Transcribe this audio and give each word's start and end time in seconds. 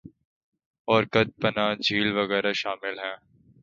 اور 0.87 1.03
کت 1.13 1.29
پناہ 1.41 1.73
جھیل 1.75 2.11
وغیرہ 2.17 2.53
شامل 2.53 2.99
ہیں 2.99 3.15